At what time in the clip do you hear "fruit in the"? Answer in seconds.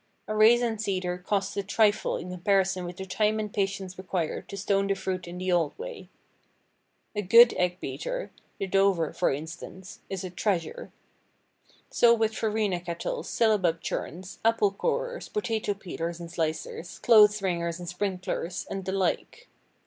4.95-5.51